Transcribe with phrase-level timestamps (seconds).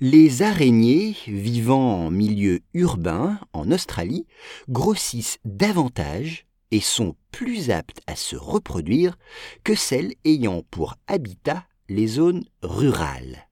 [0.00, 4.26] Les araignées vivant en milieu urbain en Australie
[4.68, 9.18] grossissent davantage et sont plus aptes à se reproduire
[9.64, 13.48] que celles ayant pour habitat les zones rurales.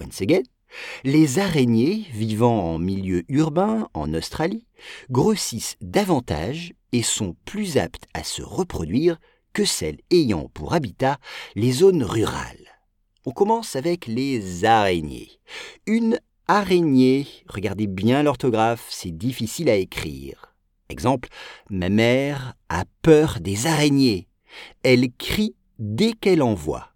[0.00, 0.42] Once again,
[1.04, 4.66] les araignées vivant en milieu urbain en Australie
[5.10, 9.18] grossissent davantage et sont plus aptes à se reproduire
[9.52, 11.18] que celles ayant pour habitat
[11.54, 12.67] les zones rurales.
[13.28, 15.28] On commence avec les araignées.
[15.86, 20.54] Une araignée, regardez bien l'orthographe, c'est difficile à écrire.
[20.88, 21.28] Exemple,
[21.68, 24.28] ma mère a peur des araignées.
[24.82, 26.94] Elle crie dès qu'elle en voit.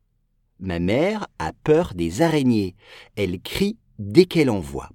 [0.59, 2.77] Ma mère a peur des araignées.
[3.15, 4.89] Elle crie dès qu'elle en voit.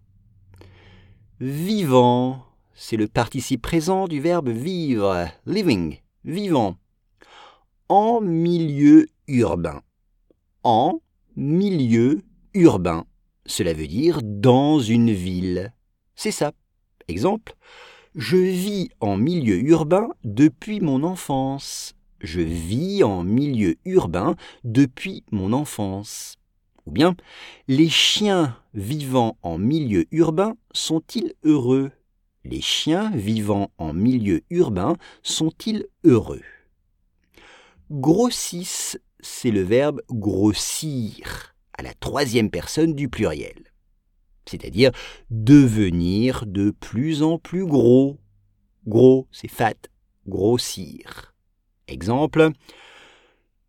[1.40, 6.78] Vivant, c'est le participe présent du verbe vivre, living, vivant.
[7.90, 9.84] En milieu urbain.
[10.64, 11.00] En
[11.38, 12.24] milieu
[12.56, 13.06] urbain.
[13.46, 15.72] Cela veut dire dans une ville.
[16.16, 16.52] C'est ça.
[17.08, 17.56] Exemple,
[18.16, 21.94] je vis en milieu urbain depuis mon enfance.
[22.20, 26.38] Je vis en milieu urbain depuis mon enfance.
[26.88, 27.16] Ou bien,
[27.68, 31.92] les chiens vivant en milieu urbain sont-ils heureux?
[32.46, 36.42] Les chiens vivant en milieu urbain sont-ils heureux?
[37.92, 43.72] Grossissent c'est le verbe grossir à la troisième personne du pluriel,
[44.46, 44.92] c'est-à-dire
[45.30, 48.18] devenir de plus en plus gros.
[48.88, 49.76] Gros, c'est fat,
[50.28, 51.34] grossir.
[51.88, 52.52] Exemple,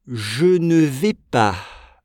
[0.07, 1.55] je ne vais pas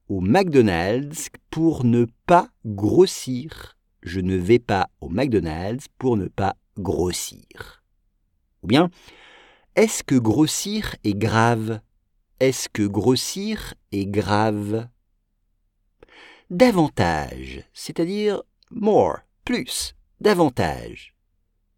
[0.09, 3.77] au McDonald's pour ne pas grossir.
[4.01, 7.83] Je ne vais pas au McDonald's pour ne pas grossir.
[8.61, 8.89] Ou bien,
[9.75, 11.79] est-ce que grossir est grave?
[12.43, 14.89] Est-ce que grossir est grave?
[16.49, 21.15] Davantage, c'est-à-dire more, plus, davantage.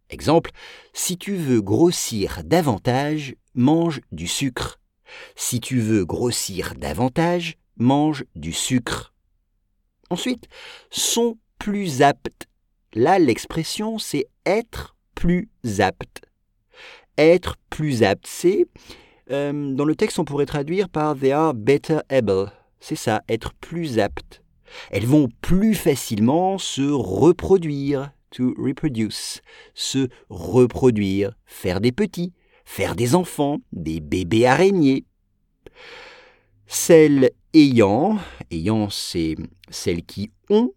[0.10, 0.50] Exemple,
[0.92, 4.80] si tu veux grossir davantage, mange du sucre.
[5.36, 9.14] Si tu veux grossir davantage, mange du sucre.
[10.10, 10.48] Ensuite,
[10.90, 12.48] sont plus aptes.
[12.94, 15.48] Là, l'expression, c'est être plus
[15.78, 16.22] apte.
[17.20, 18.66] Être plus apte, c'est
[19.32, 22.52] euh, dans le texte, on pourrait traduire par they are better able.
[22.80, 24.44] C'est ça, être plus apte.
[24.92, 29.42] Elles vont plus facilement se reproduire, to reproduce,
[29.74, 32.34] se reproduire, faire des petits,
[32.66, 35.06] faire des enfants, des bébés araignées.
[36.68, 38.18] Celles ayant,
[38.52, 39.36] ayant c'est
[39.70, 40.74] celles qui ont,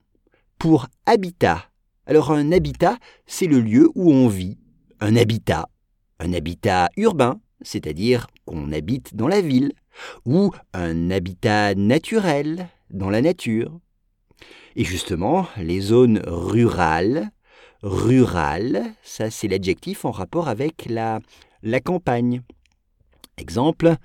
[0.59, 1.65] pour habitat.
[2.07, 4.59] Alors un habitat, c'est le lieu où on vit.
[5.01, 5.69] Un habitat,
[6.19, 9.73] un habitat urbain, c'est-à-dire qu'on habite dans la ville,
[10.25, 13.79] ou un habitat naturel dans la nature.
[14.77, 17.31] Et justement, les zones rurales,
[17.83, 21.21] rurales, ça c'est l'adjectif en rapport avec la,
[21.63, 22.43] la campagne.
[23.37, 23.97] Exemple,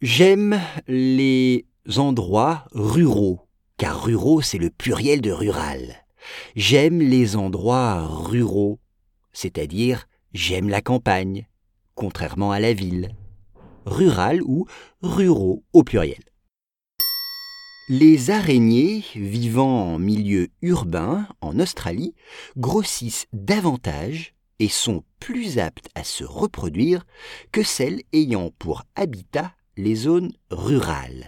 [0.00, 1.66] j'aime les
[1.96, 3.40] endroits ruraux,
[3.76, 5.96] car ruraux c'est le pluriel de rural.
[6.56, 8.78] J'aime les endroits ruraux,
[9.32, 11.46] c'est-à-dire j'aime la campagne
[11.94, 13.14] contrairement à la ville,
[13.86, 14.66] rural ou
[15.02, 16.22] ruraux au pluriel.
[17.88, 22.14] Les araignées vivant en milieu urbain en Australie
[22.56, 27.04] grossissent davantage et sont plus aptes à se reproduire
[27.50, 31.26] que celles ayant pour habitat les zones rurales.